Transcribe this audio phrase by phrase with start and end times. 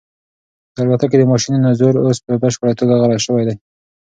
[0.73, 3.55] د الوتکې د ماشینونو زور اوس په بشپړه توګه غلی شوی دی.